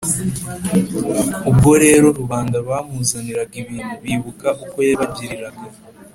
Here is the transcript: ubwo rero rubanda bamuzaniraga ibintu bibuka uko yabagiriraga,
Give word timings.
ubwo 1.49 1.71
rero 1.83 2.07
rubanda 2.19 2.57
bamuzaniraga 2.67 3.53
ibintu 3.63 3.93
bibuka 4.03 4.47
uko 4.63 4.77
yabagiriraga, 4.87 5.63